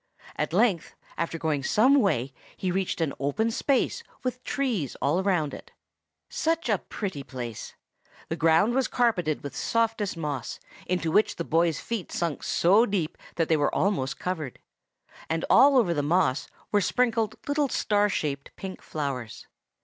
[0.35, 5.53] At length, after going some way, he reached an open space, with trees all round
[5.53, 5.71] it.
[6.27, 7.75] Such a pretty place!
[8.27, 13.15] The ground was carpeted with softest moss, into which the boy's feet sunk so deep
[13.35, 14.57] that they were almost covered;
[15.29, 19.45] and all over the moss were sprinkled little star shaped pink flowers.